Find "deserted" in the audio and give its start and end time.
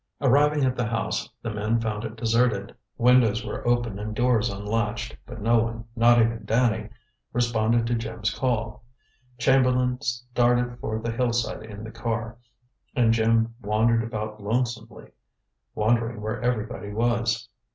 2.15-2.73